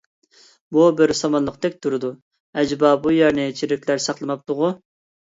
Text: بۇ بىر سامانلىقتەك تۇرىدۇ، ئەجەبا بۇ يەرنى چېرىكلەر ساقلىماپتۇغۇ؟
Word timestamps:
بۇ 0.75 0.85
بىر 0.99 1.11
سامانلىقتەك 1.17 1.75
تۇرىدۇ، 1.85 2.09
ئەجەبا 2.61 2.93
بۇ 3.03 3.13
يەرنى 3.17 3.45
چېرىكلەر 3.59 4.01
ساقلىماپتۇغۇ؟ 4.07 4.71